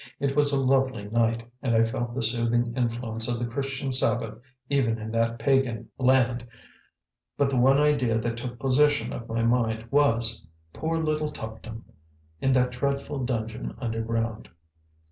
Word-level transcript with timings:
It 0.19 0.35
was 0.35 0.51
a 0.51 0.59
lovely 0.59 1.07
night, 1.07 1.47
and 1.61 1.75
I 1.75 1.85
felt 1.85 2.15
the 2.15 2.23
soothing 2.23 2.75
influence 2.75 3.27
of 3.27 3.37
the 3.37 3.45
Christian 3.45 3.91
Sabbath 3.91 4.33
even 4.67 4.97
in 4.97 5.11
that 5.11 5.37
pagan 5.37 5.89
land; 5.99 6.47
but 7.37 7.51
the 7.51 7.59
one 7.59 7.77
idea 7.77 8.17
that 8.17 8.37
took 8.37 8.57
possession 8.57 9.13
of 9.13 9.29
my 9.29 9.43
mind 9.43 9.85
was: 9.91 10.43
"Poor 10.73 10.97
little 10.97 11.29
Tuptim, 11.29 11.83
in 12.39 12.51
that 12.53 12.71
dreadful 12.71 13.23
dungeon 13.25 13.75
underground." 13.77 14.49